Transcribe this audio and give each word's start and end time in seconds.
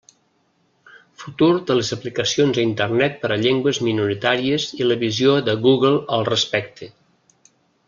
Futur 1.23 1.49
de 1.71 1.75
les 1.79 1.91
aplicacions 1.95 2.59
a 2.61 2.63
Internet 2.69 3.19
per 3.25 3.31
a 3.35 3.37
llengües 3.43 3.81
minoritàries 3.89 4.67
i 4.81 4.89
la 4.89 4.99
visió 5.05 5.37
de 5.51 5.57
Google 5.69 5.95
al 6.19 6.27
respecte. 6.33 6.91